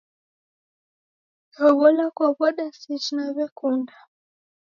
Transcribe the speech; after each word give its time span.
Naw'ona 1.57 2.05
kwaw'ada 2.15 2.65
seji 2.81 3.11
naw'ekunda. 3.15 3.95